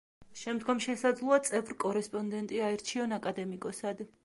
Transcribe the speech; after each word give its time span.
შემდგომ 0.43 0.79
შესაძლოა 0.85 1.37
წევრ-კორესპონდენტი 1.49 2.65
აირჩიონ 2.71 3.17
აკადემიკოსად. 3.21 4.07